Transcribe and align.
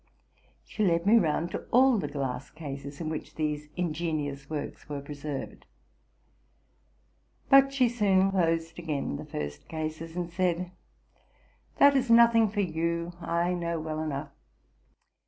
She 0.65 0.83
led 0.83 1.05
me 1.05 1.17
round 1.17 1.51
to 1.51 1.67
all 1.69 1.99
the 1.99 2.07
glass 2.07 2.49
cases 2.49 2.99
in 2.99 3.07
which 3.07 3.35
these 3.35 3.69
ingenious 3.77 4.49
works 4.49 4.89
were 4.89 4.99
preserved. 4.99 5.67
50 7.49 7.49
TRUTH 7.49 7.51
AND 7.51 7.51
FICTION 7.51 7.51
But 7.67 7.71
she 7.75 7.87
soon 7.87 8.31
closed 8.31 8.79
again 8.79 9.17
the 9.17 9.25
first 9.25 9.67
cases, 9.67 10.15
and 10.15 10.31
said, 10.33 10.57
"¢ 10.57 10.69
That 11.77 11.95
is 11.95 12.09
nothing 12.09 12.49
for 12.49 12.61
you, 12.61 13.13
I 13.21 13.53
know 13.53 13.79
well 13.79 14.01
enough. 14.01 14.31